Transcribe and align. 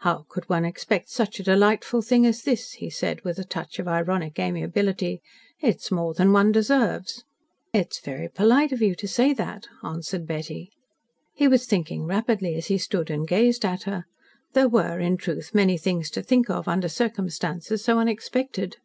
"How 0.00 0.26
could 0.28 0.46
one 0.50 0.66
expect 0.66 1.08
such 1.08 1.40
a 1.40 1.42
delightful 1.42 2.02
thing 2.02 2.26
as 2.26 2.42
this?" 2.42 2.72
he 2.72 2.90
said, 2.90 3.22
with 3.24 3.38
a 3.38 3.44
touch 3.44 3.78
of 3.78 3.88
ironic 3.88 4.38
amiability. 4.38 5.22
"It 5.62 5.76
is 5.76 5.90
more 5.90 6.12
than 6.12 6.32
one 6.34 6.52
deserves." 6.52 7.24
"It 7.72 7.92
is 7.92 8.00
very 8.00 8.28
polite 8.28 8.72
of 8.72 8.82
you 8.82 8.94
to 8.96 9.08
say 9.08 9.32
that," 9.32 9.66
answered 9.82 10.26
Betty. 10.26 10.70
He 11.32 11.48
was 11.48 11.64
thinking 11.64 12.04
rapidly 12.04 12.56
as 12.56 12.66
he 12.66 12.76
stood 12.76 13.08
and 13.10 13.26
gazed 13.26 13.64
at 13.64 13.84
her. 13.84 14.04
There 14.52 14.68
were, 14.68 15.00
in 15.00 15.16
truth, 15.16 15.54
many 15.54 15.78
things 15.78 16.10
to 16.10 16.20
think 16.22 16.50
of 16.50 16.68
under 16.68 16.90
circumstances 16.90 17.82
so 17.82 17.98
unexpected. 17.98 18.76